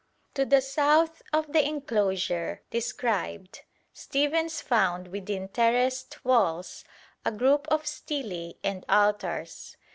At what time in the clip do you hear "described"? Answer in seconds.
2.71-3.61